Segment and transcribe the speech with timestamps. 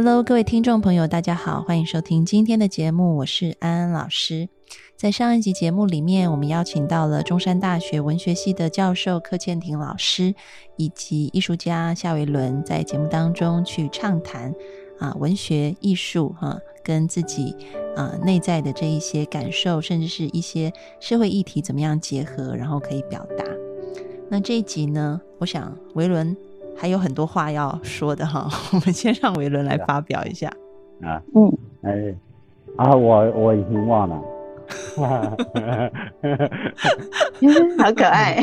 [0.00, 4.48] Hello，各位听众朋友，大家好，欢迎收听今天的节目，我是安安老师。
[4.96, 10.32] 在上一集节目里面，我们邀请到了中山大学文学系的教授柯倩婷老师，
[10.76, 14.54] 以及艺术家夏维伦，在节目当中去畅谈
[15.00, 17.56] 啊文学艺术哈，跟自己
[17.96, 23.44] 啊内在的这一些感受，甚至是一些社会议题怎么样结合，然后可以表达。
[24.30, 26.36] 那这一集呢，我想维伦。
[26.78, 30.48] 还有很多话要说的哈， 我们先让维伦来发表一下。
[31.02, 32.14] 啊，嗯，哎，
[32.76, 34.22] 啊，我我已经忘了，
[37.78, 38.40] 好可爱。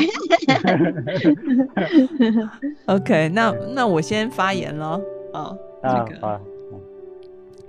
[2.86, 5.00] OK，那那我先发言了。
[5.32, 5.88] 哦，这
[6.20, 6.40] 个，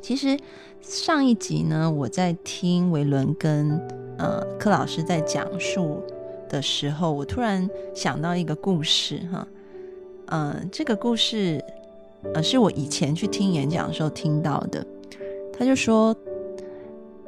[0.01, 0.37] 其实
[0.81, 3.79] 上一集呢，我在听维伦跟
[4.17, 6.01] 呃柯老师在讲述
[6.49, 9.47] 的时候，我突然想到一个故事哈。
[10.29, 11.63] 嗯，这个故事，
[12.33, 14.85] 呃，是我以前去听演讲的时候听到的。
[15.57, 16.15] 他就说，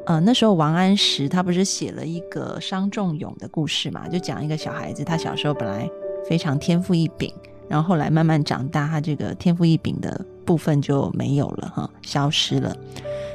[0.06, 5.90] 呃，那时候王安石他不是写了一个伤仲永的故事嘛，就讲一个小孩子，他小时候本来
[6.28, 7.34] 非常天赋异禀，
[7.70, 12.76] 然后后来慢慢长大，他这个天赋异禀的部分就没有了哈，消失了。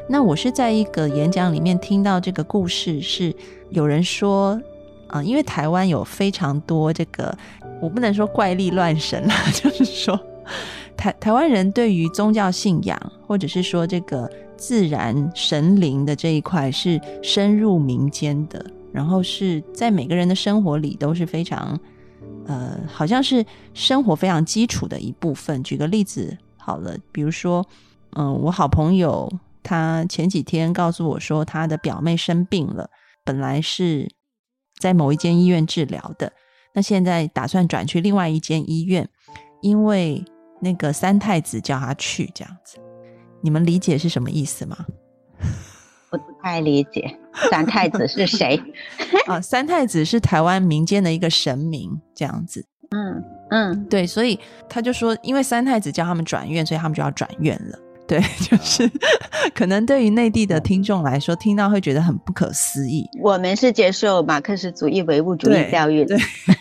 [0.08, 3.34] 那我是在一个演讲里面听到这个故事，是
[3.70, 4.60] 有人说。
[5.08, 7.32] 啊，因为台湾有非常多这个，
[7.84, 10.18] 我不能说怪力乱神啦， 就是说
[10.96, 21.78] 台台湾人对于宗教信仰，或者是说这个自然神灵的这一块是深入民间的，然后是在每个人的生活里都是非常，
[22.46, 25.62] 呃，好像是生活非常基础的一部分。
[25.62, 27.66] 举个例子好了，比如说，
[28.16, 29.30] 嗯，我好朋友
[29.62, 32.88] 他前几天告诉我说，他的表妹生病了，
[33.24, 34.08] 本来是。
[34.76, 36.30] 在某一间医院治疗的，
[36.74, 39.08] 那现在打算转去另外一间医院，
[39.62, 40.22] 因为
[40.60, 42.78] 那个三太子叫他去这样子。
[43.40, 44.76] 你们理解是什么意思吗？
[46.10, 47.18] 不太理解，
[47.50, 48.60] 三太子是谁？
[49.26, 52.66] 啊，三太子是台湾民间的一个神明，这样子。
[52.90, 57.78] 嗯嗯，对，所以他就说，因为三太子叫他们转院，所以他们就要转院了。
[58.06, 58.90] 对， 就是
[59.54, 63.08] 可能对于内地的听众来说，听到会觉得很不可思议。
[63.22, 66.16] 我们是接受马克思主义唯物主义教育的，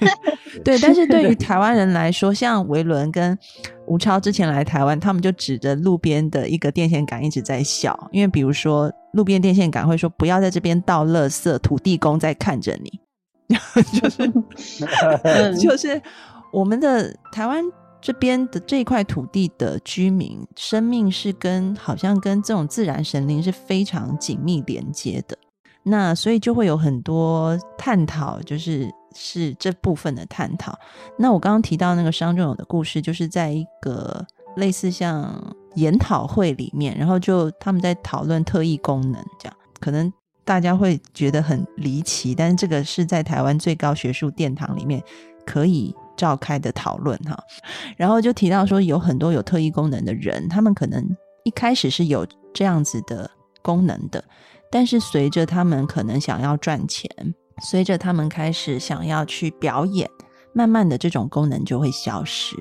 [0.63, 0.79] 对。
[0.79, 3.37] 但是对于台湾人来说，像维伦跟
[3.87, 12.99] 吴超之前来台湾，他们就指着路边的一个电线杆一直在笑，因为比如说路边电线杆会说“不要在这边倒垃圾”，土地公在看着你，
[13.99, 14.31] 就是
[15.59, 16.01] 就是
[16.53, 17.61] 我们的台湾。
[18.03, 25.37] 这边的这块土地的居民，生命是跟好像跟这种自然神灵是非常紧密连接的。
[25.83, 30.77] 那所以就会有很多探讨，就是是这部分的探讨。
[31.17, 34.25] 那我刚刚提到那个商仲永的故事，就是在一个
[34.57, 40.11] 类似像研讨会里面，然后就他们在讨论特异功能，这样可能
[40.43, 45.01] 大家会觉得很离奇，但是这个是在台湾最高学术殿堂里面
[45.45, 45.95] 可以。
[46.15, 47.37] 召开的讨论哈，
[47.97, 51.03] 然后就提到说有很多有特异功能的人，他们可能
[51.43, 53.29] 一开始是有这样子的
[53.61, 54.23] 功能的，
[54.71, 57.09] 但是随着他们可能想要赚钱，
[57.63, 60.09] 随着他们开始想要去表演，
[60.53, 62.55] 慢慢的这种功能就会消失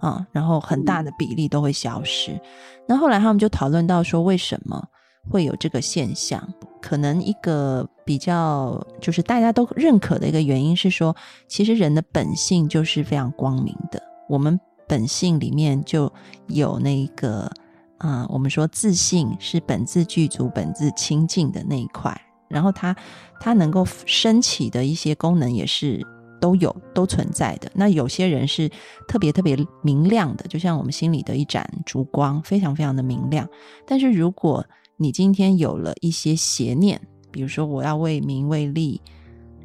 [0.00, 2.38] 啊，然后很大的比例都会消失。
[2.86, 4.82] 那后来他们就讨论到说，为什么
[5.30, 6.46] 会有这个现象？
[6.84, 11.16] 可能一个比较就是大家都认可的一个原因是说，
[11.48, 14.02] 其实人的本性就是非常光明的。
[14.28, 16.12] 我们本性里面就
[16.46, 17.50] 有那个
[17.96, 22.14] 啊，我们说自信是本自具足、本自清净的那一块。
[22.48, 22.94] 然后它
[23.40, 26.06] 它能够升起的一些功能也是
[26.38, 27.70] 都有都存在的。
[27.74, 28.70] 那有些人是
[29.08, 33.48] 特别特别明亮的，就像我们心里的一盏烛光，非常非常的明亮。
[33.86, 34.62] 但是如果
[34.96, 37.00] 你今天有了一些邪念，
[37.32, 39.00] 比如说我要为名为利，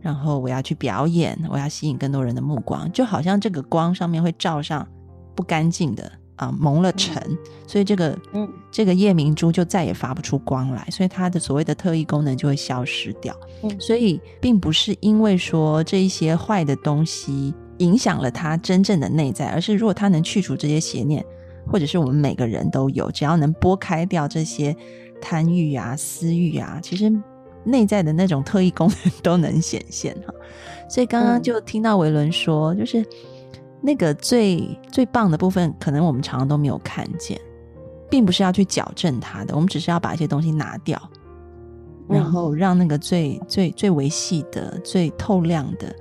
[0.02, 4.88] 然后我要去表演，我要吸引更多人的目光，就好像这个光上面会照上
[5.36, 7.22] 不干净的啊，蒙了尘，
[7.68, 13.36] 所以这个嗯，这个夜明珠就再也发不出光来，所以它的所谓的特异功能就会消失掉。
[13.80, 21.24] 所以并不是因为说这一些坏的东西影响了他真正的内在，而是如果他能去除这些邪念，
[21.68, 24.76] 或者是我们每个人都有，只要能拨开掉这些
[25.22, 27.12] 贪欲啊、私欲啊，其实
[27.64, 30.34] 内在的那种特异功能 都能显现哈。
[30.90, 33.06] 所以刚刚就听到维伦说，就是
[33.82, 37.40] 那个最最棒的部分，可能我们常常都没有看见，
[38.10, 41.00] 并不是要去矫正它的，我们只是要把一些东西拿掉，
[42.08, 45.94] 然后让那个最最最维系的、最透亮的。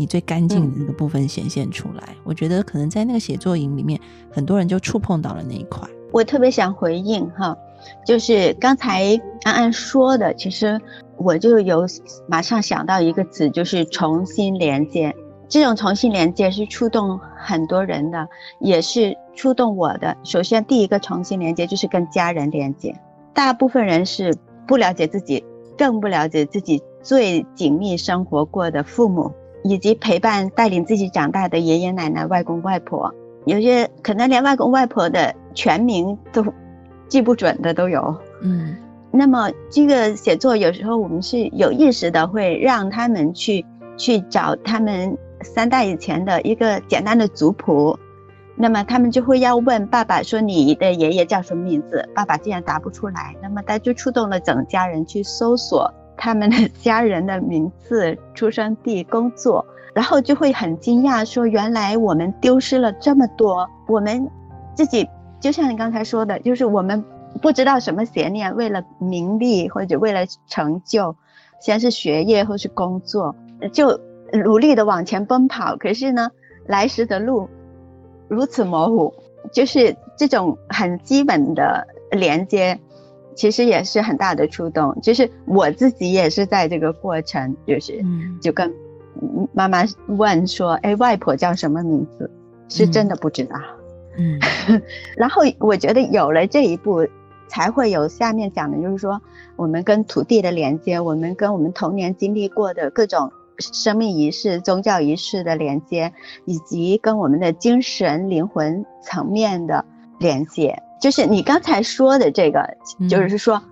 [0.00, 4.00] 你最干净的那个部分显现出来，我觉得可能在那个写作营里面，
[4.30, 5.88] 很多人就触碰到了那一块。
[6.12, 7.56] 我特别想回应哈，
[8.04, 10.80] 就是刚才安安说的，其实
[11.16, 11.86] 我就有
[12.26, 15.14] 马上想到一个词，就是重新连接。
[15.48, 18.28] 这种重新连接是触动很多人的，
[18.60, 20.16] 也是触动我的。
[20.22, 22.94] 首先，第一个重新连接就是跟家人连接。
[23.32, 24.34] 大部分人是
[24.66, 25.44] 不了解自己，
[25.76, 29.32] 更不了解自己最紧密生活过的父母。
[29.64, 33.12] 以及陪伴带领自己长大的爷爷奶奶、外公外婆，
[33.44, 36.44] 有些可能连外公外婆的全名都
[37.08, 38.16] 记不准的都有。
[38.42, 38.76] 嗯，
[39.10, 43.64] 那么这个写作有时候我们是有意识的，会让他们去
[43.96, 47.98] 去找他们三代以前的一个简单的族谱，
[48.54, 55.92] 那么他们就会要问爸爸说：“你的爷爷叫什么名字？”爸爸竟然答不出来，那么他就触动了整家人去搜索。
[56.20, 59.64] 他们的家人的名字、出生地、工作，
[59.94, 63.64] 然后就会很惊讶，说：“原来我们丢失了这么多。
[63.86, 64.28] 我们
[64.74, 65.08] 自己
[65.40, 67.04] 就像你刚才说的，就是我们
[67.40, 71.14] 不知道什么邪念，为了名利或者为了成就，
[71.60, 73.34] 先是学业或是工作，
[73.72, 74.00] 就
[74.32, 75.76] 努力的往前奔跑。
[75.76, 76.30] 可是呢，
[76.66, 77.48] 来时的路
[78.28, 79.14] 如此模糊，
[79.52, 82.78] 就是这种很基本的连接。”
[83.38, 88.04] 其实也是很大的触动，就是我自己也是在这个过程，就是
[88.40, 88.74] 就跟
[89.52, 92.28] 妈妈问说：“哎，外婆叫什么名字？”
[92.68, 93.56] 是真的不知道。
[93.56, 93.77] 嗯，
[95.16, 97.06] 然后我觉得有了这一步，
[97.48, 99.20] 才会有下面讲的，就是说
[99.56, 106.12] 我们跟土地的连接，我们跟我们童年经历过的各种生命仪式、宗教仪式的连接，
[106.44, 109.84] 以及跟我们的精神灵魂层面的
[110.18, 110.80] 连接。
[111.00, 112.76] 就是你刚才说的这个，
[113.08, 113.62] 就是说，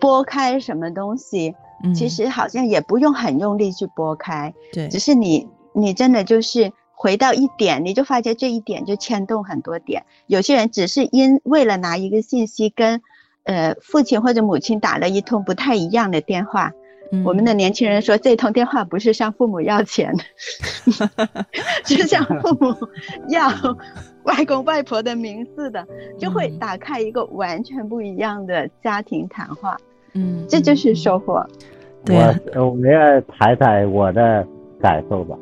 [0.00, 1.54] 拨开什么东西，
[1.94, 10.04] 其实好像也不用很用力去拨开，对，只是你你真的就是回到一点，你就发觉这一点就牵动很多点。
[10.26, 13.00] 有些人只是因为了拿一个信息跟，
[13.44, 16.72] 呃，父亲或者母亲打了一通不太一样的电话。
[17.24, 20.12] 我们的年轻人说，这通电话不是向父母要钱，
[21.86, 22.74] 是向父母
[23.28, 23.48] 要
[24.24, 25.86] 外公外婆的名字的，
[26.18, 29.76] 就会打开一个完全不一样的家庭谈话。
[30.14, 31.46] 嗯，这就是收获。
[32.08, 34.44] 我我要谈谈我的
[34.82, 35.38] 感受吧。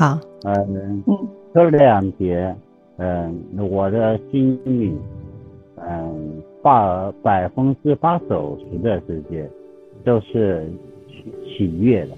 [0.00, 2.56] 好，嗯嗯，这两节，
[2.96, 3.38] 嗯，
[3.70, 4.96] 我的心里，
[5.76, 9.46] 嗯，八百分之八九十的时间
[10.02, 10.66] 都是。
[11.12, 12.12] 喜喜悦的，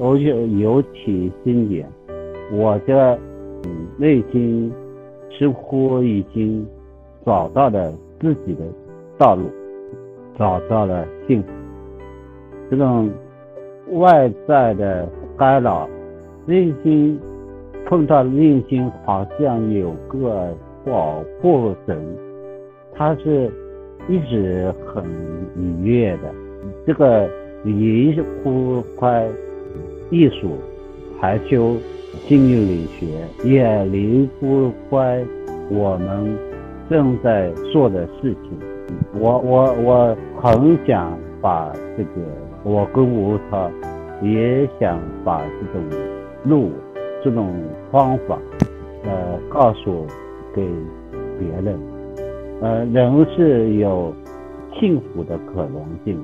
[0.00, 1.86] 而且尤其今年，
[2.50, 3.16] 我的
[3.96, 4.72] 内心
[5.30, 6.66] 似乎已经
[7.24, 8.64] 找到了自己的
[9.16, 9.44] 道路，
[10.36, 11.48] 找到了幸福。
[12.68, 13.08] 这种
[13.92, 15.88] 外在的干扰，
[16.48, 17.20] 内心
[17.86, 20.52] 碰到内心好像有个
[20.84, 21.96] 保护神，
[22.94, 23.48] 他是
[24.08, 25.04] 一直很
[25.56, 26.34] 愉悦的。
[26.84, 27.28] 这个。
[27.64, 28.12] 离
[28.44, 29.28] 不开
[30.10, 30.52] 艺术、
[31.20, 31.76] 排球、
[32.24, 33.06] 心理学，
[33.44, 35.20] 也离不开
[35.68, 36.38] 我们
[36.88, 38.56] 正在做的事情。
[39.18, 42.20] 我我我很想把这个，
[42.62, 43.68] 我跟吴涛
[44.22, 45.84] 也想把这种
[46.48, 46.70] 路、
[47.22, 47.52] 这种
[47.90, 48.38] 方法，
[49.04, 50.06] 呃，告诉
[50.54, 50.66] 给
[51.38, 51.78] 别人。
[52.60, 54.12] 呃，人是有
[54.80, 56.18] 幸福的可能性。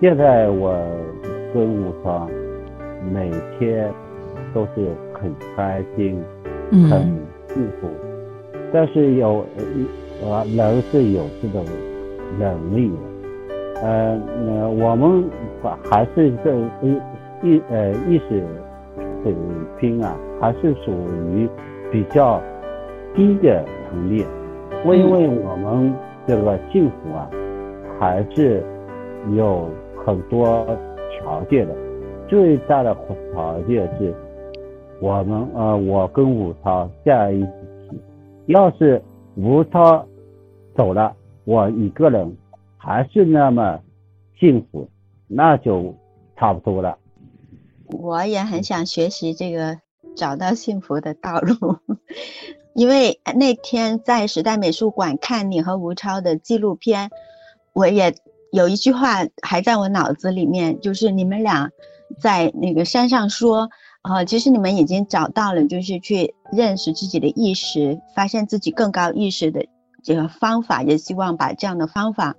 [0.00, 0.76] 现在我
[1.52, 2.28] 跟武昌
[3.12, 3.92] 每天
[4.54, 6.20] 都是很开心，
[6.70, 7.02] 很
[7.48, 7.88] 幸福。
[8.72, 9.44] 但是有
[10.22, 11.64] 呃人是有这种
[12.38, 15.24] 能力的，呃，那我们
[15.88, 17.00] 还是这意
[17.42, 18.44] 意呃意识
[19.22, 19.34] 水
[19.78, 20.92] 平啊，还是属
[21.32, 21.48] 于
[21.90, 22.40] 比较
[23.14, 24.26] 低的层面。
[24.84, 25.94] 因为我们
[26.26, 27.30] 这个幸福啊，
[27.98, 28.62] 还是
[29.34, 29.68] 有。
[30.06, 30.64] 很多
[31.10, 31.74] 条件的，
[32.28, 32.96] 最大的
[33.34, 34.14] 条件是，
[35.02, 38.00] 我们呃，我跟吴超在一起。
[38.46, 39.02] 要是
[39.36, 40.02] 吴超
[40.74, 42.34] 走了，我一个人
[42.78, 43.78] 还是那么
[44.38, 44.88] 幸福，
[45.26, 45.94] 那就
[46.36, 46.96] 差不多了。
[47.90, 49.78] 我也很想学习这个
[50.16, 51.78] 找到幸福的道路。
[52.74, 57.10] 因为那天在时代美术馆看你和吴超的纪录片，
[57.72, 58.14] 我也
[58.52, 61.70] 有一句话还在我脑子里面，就是你们俩
[62.20, 63.68] 在那个山上说，
[64.02, 69.66] 呃，其实你们已经找到了，就是去认识自己的意识，发现自己更高意识的
[70.04, 72.36] 这个方法，也希望把这样的方法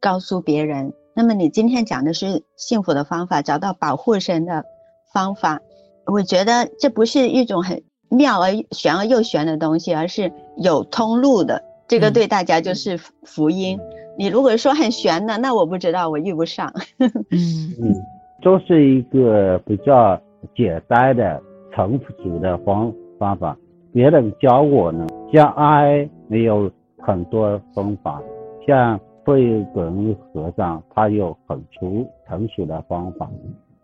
[0.00, 0.94] 告诉别人。
[1.14, 4.64] 那么你今天讲的是幸福的方法，找到保护神的
[5.12, 5.60] 方法，
[6.06, 11.62] 我觉得这不是一种很妙而玄而又玄的东西，而是有通路的。
[11.88, 13.78] 这个对大家就是福音。
[14.18, 16.72] 你如果说很玄的，那我不知道，我遇不上。
[16.98, 17.38] 嗯
[17.80, 17.94] 嗯，
[18.42, 20.20] 都是一个比较
[20.54, 21.42] 简单的
[21.74, 23.56] 成熟的方方法。
[23.92, 28.22] 别人教我呢，像爱没有很多方法，
[28.66, 28.98] 像。
[29.24, 33.30] 慧根和尚他有很熟成熟的方法，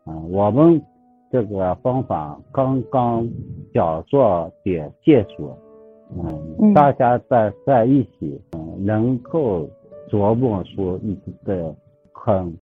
[0.05, 0.83] 嗯，我们
[1.31, 3.29] 这个方法刚刚
[3.73, 5.51] 叫做点接触，
[6.17, 9.69] 嗯，大家在在一起，嗯，能够
[10.11, 11.75] 琢磨出一个
[12.13, 12.57] 很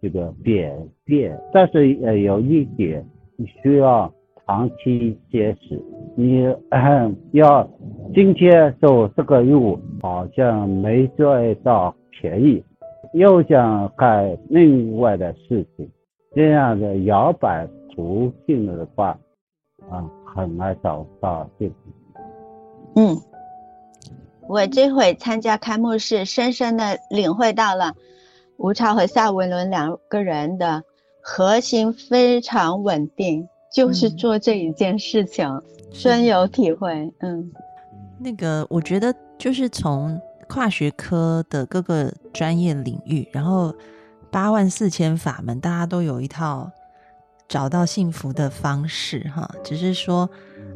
[0.00, 3.04] 这个变变，但是呃有一点
[3.36, 4.12] 你需要
[4.46, 5.80] 长期坚持，
[6.16, 6.42] 你
[7.32, 7.68] 要
[8.14, 11.94] 今天走这个路好像没赚到。
[12.20, 12.64] 便宜，
[13.12, 15.88] 又想干另外的事情，
[16.34, 17.64] 这样的摇摆
[17.98, 19.18] 途径的话，
[19.90, 21.74] 啊，很难找到幸福。
[22.94, 23.20] 嗯，
[24.46, 27.96] 我这回参加开幕式，深深的领会到了
[28.56, 30.84] 吴超和夏文伦两个人的
[31.20, 37.12] 核心非常稳定，就是做这一件事情，深有体会。
[37.18, 37.50] 嗯，
[38.20, 40.16] 那个我觉得就是从。
[40.50, 43.70] 跨学科的各个专业领域，然后
[44.30, 46.70] 八万四千法门，大家都有一套
[47.48, 49.48] 找到幸福的方式哈。
[49.64, 50.28] 只是说，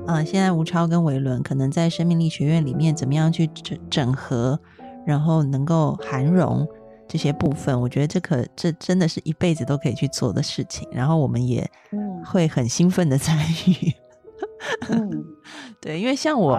[0.06, 4.58] 呃，现在吴超跟维伦可能在生命力学院里面怎么样去整整合，
[5.06, 6.66] 然后能够涵容
[7.06, 10.88] 这些部分，我觉得这可这真的是一辈子都可以去做的事情。
[10.90, 11.68] 然后我们也
[12.24, 13.92] 会很兴奋的参与。
[14.88, 15.24] 嗯，
[15.80, 16.58] 对，因为像我。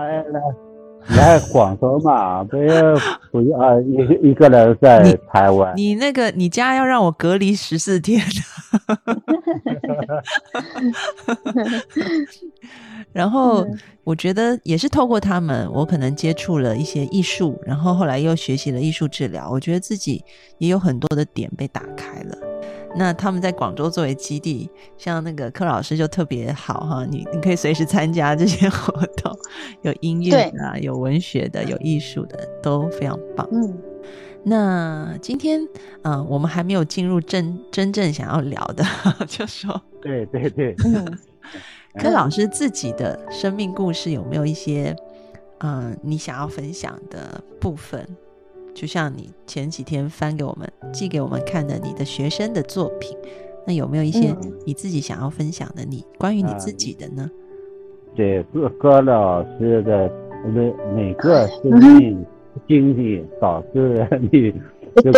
[1.17, 2.95] 来广州嘛， 不要
[3.29, 5.03] 不要一一个人在
[5.33, 5.73] 台湾。
[5.75, 8.21] 你那个你家要让我隔离十四天。
[13.11, 13.65] 然后
[14.03, 20.23] 我觉得也是透过他们，我可能接触了一些艺术，然后后来又学习了艺术治疗，我觉得自己
[20.57, 22.37] 也有很多的点被打开了。
[22.95, 29.35] 那他们在广州作为基地，像那个柯老师就特别好哈，你你可以随时参加这些活动，
[29.81, 33.47] 有音乐的，有文学的，有艺术的，都非常棒。
[33.51, 33.75] 嗯，
[34.43, 35.65] 那今天
[36.01, 38.83] 啊，我们还没有进入真真正想要聊的，
[39.27, 40.75] 就说对对对，
[41.97, 44.95] 柯 老师自己的生命故事有没有一些
[45.59, 48.05] 嗯你想要分享的部分？
[48.75, 53.15] 就像你前几天翻给我们、寄给我们看的你的学生的作品，
[53.67, 54.35] 那有没有一些
[54.65, 55.85] 你自己想要分享的？
[55.85, 57.29] 你关于你自己的呢？
[58.15, 60.11] 对，各各老师的
[60.51, 62.25] 每每个生命
[62.67, 64.53] 经历导致了你
[65.11, 65.13] 对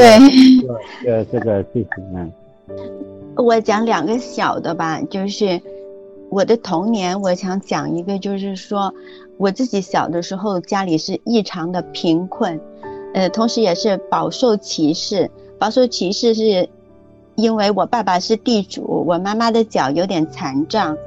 [1.08, 2.30] 呃这个事情呢。
[3.36, 5.62] 我讲两个小的吧，就是
[6.30, 8.94] 我的童年，我想讲一个，就是说
[9.38, 12.60] 我自己小的时候家里是异常的贫困。
[13.14, 15.30] 呃，同时也是饱受歧视。
[15.58, 16.68] 饱受歧视是，
[17.36, 20.98] 因为我爸爸是地主，我妈妈的脚有点残障，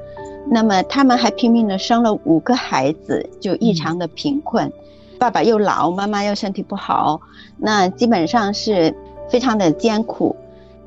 [0.49, 4.71] 那么他们还拼命的生了五个孩子，就异常的贫困。
[5.19, 7.19] 爸爸又老，妈妈又身体不好，
[7.57, 8.95] 那基本上是
[9.29, 10.33] 非常的艰苦。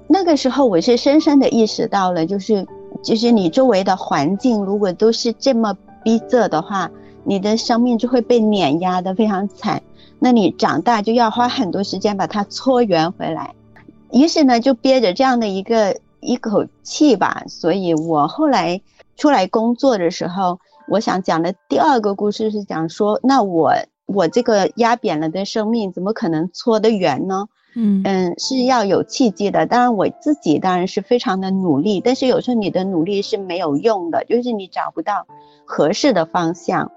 [0.09, 2.67] 那个时候，我是深深的意识到了，就是
[3.03, 6.91] 就是你周围的环境如果都是这么逼仄的话，
[7.25, 9.83] 你的生命就会被碾压的非常惨。
[10.19, 13.55] 那你长大就要花很多时间把它搓圆回来，
[14.13, 17.43] 于是呢就憋着这样的一个一口气吧。
[17.49, 18.81] 所以我后来
[19.17, 20.59] 出来工作的时候，
[20.89, 23.73] 我想讲的第二个故事是讲说，那我
[24.15, 27.47] 我这个压扁了的生命怎么可能搓得圆呢？
[27.75, 29.67] 嗯嗯，是要有契机的。
[29.67, 35.27] 当然我自己当然是非常的努力，但是有时候你的努力是没有用的，就是你找不到
[35.65, 36.93] 合适的方向。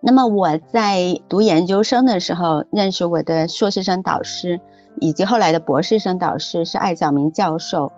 [0.00, 4.60] 那么我在读研究生的时候，认识我的硕士生导师，
[5.00, 7.90] 以及后来的博士生导师是艾晓明教授。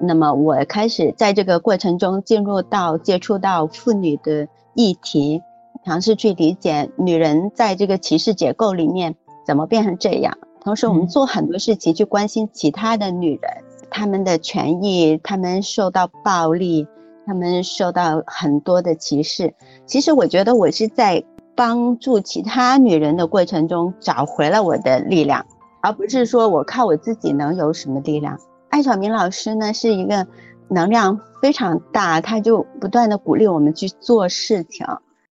[0.00, 5.40] 那么我开始在这个过程中进入到接触到妇女的议题，
[5.84, 9.14] 尝试去理解女人在这个歧视结构里面
[9.46, 10.36] 怎么变成这样。
[10.62, 13.50] 同时，我们做很多事情去关心其他的女人，
[13.90, 16.86] 她们的权益，她们受到暴力，
[17.26, 19.52] 她们受到很多的歧视。
[19.84, 21.22] 其实我觉得我是在
[21.54, 25.44] 帮助其他女人的过程中找回了我的力量，
[25.82, 28.38] 而不是说我靠我自己能有什么力量。
[28.70, 30.26] 艾小明老师呢是一个
[30.68, 34.86] 能量非常大，他就不断的鼓励我们去做事情，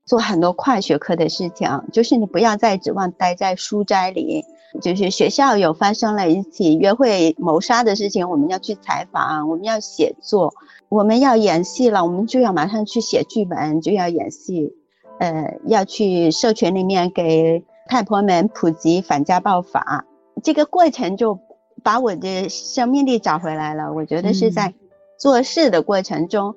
[0.08, 4.44] 做很多跨学科的事情，就是你不要再指望待在书斋里。
[4.82, 10.54] 就是学校有发生了一起约会谋杀的事情，我们要去采访，我们要写作，
[10.90, 14.76] 我们要演戏了，我们就要马上去写剧本，就要演戏，
[15.20, 20.06] 呃，要去社群里面给太婆们普及反家暴法，
[20.44, 21.40] 这个过程就
[21.82, 23.94] 把我的生命力找回来了。
[23.94, 24.74] 我觉得是在
[25.18, 26.56] 做事的过程中，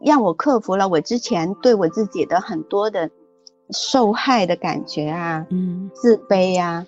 [0.00, 3.10] 让我克服了我之前对我自己的很多的
[3.70, 6.86] 受害的感觉啊，嗯，自卑呀。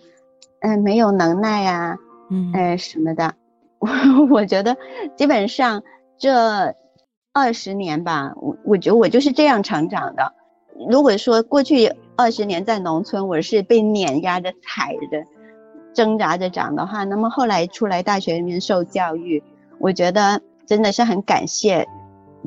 [0.61, 1.97] 嗯，没有能耐呀，
[2.31, 3.35] 嗯，哎什么的，
[3.79, 3.89] 我
[4.29, 4.77] 我觉得
[5.17, 5.85] 基本上
[6.19, 6.75] 这
[7.33, 10.35] 二十年吧，我我觉得我就是这样成长的。
[10.91, 15.25] 如果说过去二十年在农村，我是被碾压着、踩着、
[15.95, 19.41] 挣扎着长的话，那么后来出来大学里面受教育，
[19.79, 21.87] 我觉得真的是很感谢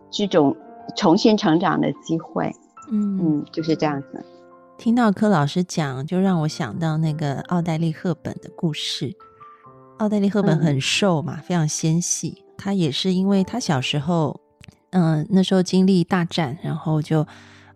[0.09, 0.55] 这种
[0.95, 2.51] 重新成长的机会。
[2.91, 4.25] 嗯嗯，就是这样子。
[4.77, 9.15] 听到柯老师讲，就让我想到那个奥黛丽·赫本的故事。
[9.99, 12.43] 奥黛丽·赫本很瘦嘛，非常纤细。
[12.57, 14.41] 她也是因为她小时候，
[14.89, 17.25] 嗯，那时候经历大战，然后就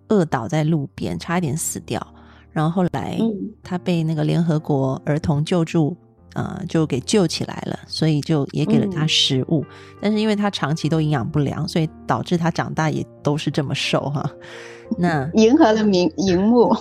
[0.10, 2.06] 饿倒在路边，差一点死掉。
[2.52, 3.20] 然后后来
[3.62, 5.96] 她被那个联合国儿童救助。
[6.36, 9.66] 呃，就给救起来了，所以就也给了他食物，
[10.02, 14.30] 但是因为他长期都营养不良，所以导致他长大也都是这么瘦哈。
[14.98, 16.76] 那 迎合了荧荧幕，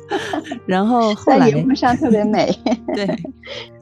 [0.66, 2.54] 然后 后来荧幕上特别美。
[2.94, 3.08] 对，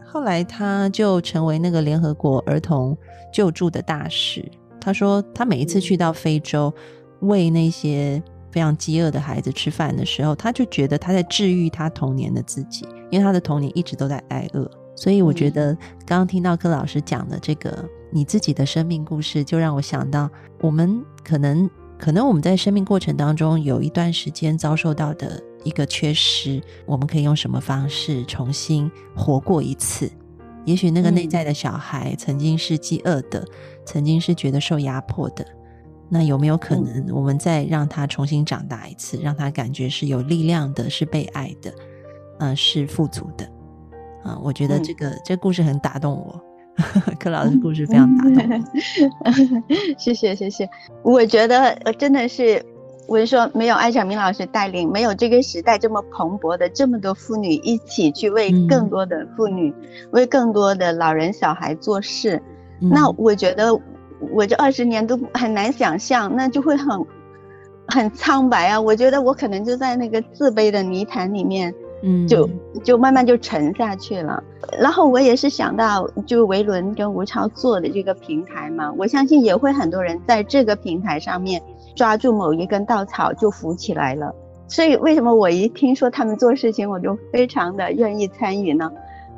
[0.07, 2.97] 后来他就成为那个联合国儿童
[3.33, 4.49] 救助的大使。
[4.81, 6.73] 他说，他每一次去到非洲
[7.21, 14.71] 喂那些非常饥饿的孩子吃饭的时候，他就觉得他在治愈他童年的自己，因为他的童年一直都在挨饿。
[14.99, 15.73] 所以我觉得，
[16.05, 20.29] 刚刚听到柯老师讲的这个你自己的生命故事，就让我想到，
[20.61, 30.11] 我们可能可能我们在生命过程当中有一段时间遭受到的一个缺失，我们可以用什么方式重新活过一次？
[30.65, 33.47] 也许那个内在的小孩曾经是饥饿的，
[33.87, 35.47] 曾经是觉得受压迫的，
[36.09, 41.73] 那有没有可能我们再让他重新长大一次，让他感觉是有力量的，是被爱的，
[42.41, 43.49] 嗯，是富足的？
[44.25, 46.41] 啊，我觉得这个这故事很打动我，
[47.19, 48.65] 柯老师故事非常打动。
[49.97, 50.69] 谢谢谢谢，
[51.03, 52.63] 我觉得真的是，
[53.07, 59.73] 我是说没有艾小明老师带领，没有这个时代这么蓬勃的这么多妇女一起去为更多的妇女，
[60.11, 62.43] 为更多的老人小孩做事，
[62.81, 63.73] 那我觉得
[64.33, 67.07] 我这二十年都很难想象，那就会很
[67.87, 68.81] 很苍白啊。
[68.81, 71.73] 我觉得我可能就在那个自卑的泥潭里面。
[72.03, 72.49] 嗯，就
[72.85, 74.43] 就慢慢就沉下去了。
[74.79, 81.61] 然后我也是想到，就维伦跟吴超做的这个平台嘛，我相信也会很多人在这个平台上面
[81.97, 84.35] 抓住某一根稻草就浮起来了。
[84.69, 88.93] 所以为什么我一听说他们做事情，我就非常的愿意参与呢？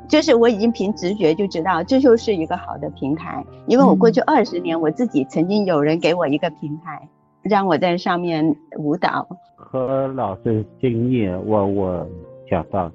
[0.07, 7.07] 就是我已经凭直觉就知道这就是一个好的平台，因为我过去二十年我自己曾经有人给我一个平台，
[7.41, 9.25] 让我在上面舞蹈。
[9.55, 12.05] 和老师经验，我我。
[12.51, 12.91] 讲到，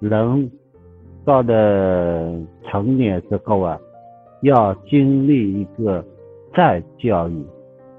[0.00, 0.50] 人
[1.24, 2.30] 到了
[2.64, 3.78] 成年之后啊，
[4.42, 6.04] 要经历一个
[6.54, 7.42] 再教育，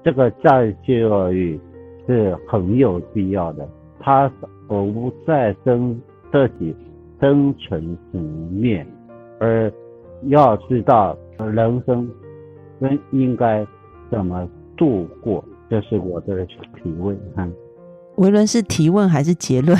[0.04, 1.58] 这个再教育
[2.06, 3.68] 是很有必要的。
[3.98, 4.30] 它
[4.68, 6.74] 服务在生自己
[7.20, 8.86] 生存层面，
[9.40, 9.70] 而
[10.28, 12.08] 要知道人生
[12.78, 13.66] 应应该
[14.12, 17.18] 怎么度过，这是我的提问。
[17.34, 17.52] 看，
[18.16, 19.76] 维伦是提问还是结论？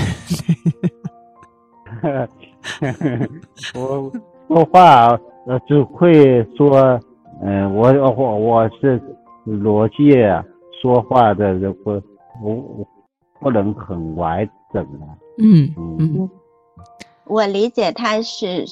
[3.75, 4.13] 我
[4.49, 7.01] 说话呃只会说，
[7.43, 9.01] 嗯，我我我是
[9.47, 10.13] 逻辑
[10.81, 12.01] 说话的人不
[12.43, 12.87] 不
[13.41, 14.99] 不能很完整的。
[15.39, 16.31] 嗯嗯，
[17.25, 18.65] 我理解他是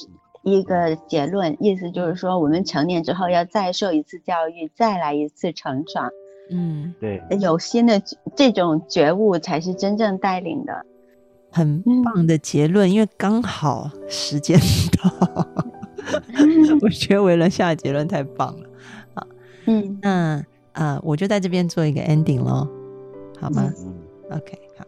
[0.43, 6.09] 一个结论，意思就是说，我们成年之后要再受一次教育，再来一次成长。
[6.51, 8.01] 嗯，对，有新的
[8.35, 10.85] 这种觉悟才是真正带领的。
[11.51, 14.59] 很棒的结论，因为刚好时间
[15.01, 15.45] 到，
[16.81, 18.69] 我觉得维伦下的结论太棒了。
[19.13, 19.27] 好，
[19.65, 22.67] 嗯，那啊，我就在这边做一个 ending 咯，
[23.39, 23.71] 好吗
[24.31, 24.85] ？OK，好。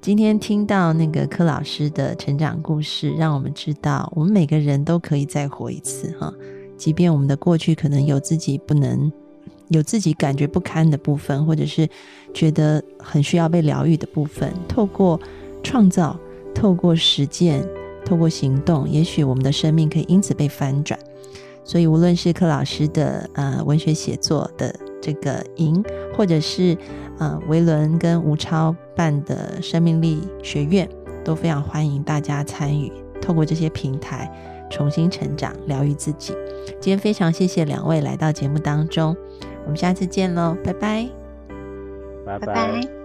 [0.00, 6.32] 今天听到那个柯老师的成长故事，让我们知道，我们每个人都可以再活一次哈。
[6.76, 9.10] 即便我们的过去可能有自己不能
[9.68, 11.88] 有自己感觉不堪的部分，或者是
[12.32, 15.20] 觉得很需要被疗愈的部分，透过
[15.66, 16.16] 创造，
[16.54, 17.66] 透过实践，
[18.04, 20.96] 透过行动，也许我们的生命可以因此被翻转。
[21.64, 25.82] 所以，无论是柯老师的呃文学写作的这个营，
[26.16, 26.78] 或者是
[27.18, 30.88] 呃维伦跟吴超办的生命力学院，
[31.24, 34.30] 都非常欢迎大家参与，透过这些平台
[34.70, 36.32] 重新成长、疗愈自己。
[36.80, 39.16] 今天非常谢谢两位来到节目当中，
[39.64, 41.08] 我们下次见喽，拜拜，
[42.24, 42.95] 拜拜拜。